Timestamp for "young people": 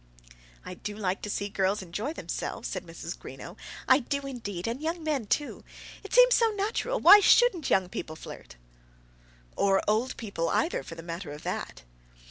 7.69-8.15